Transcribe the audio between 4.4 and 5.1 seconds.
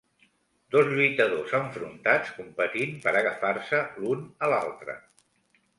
a l'altre.